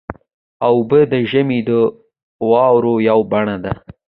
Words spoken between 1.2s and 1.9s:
ژمي د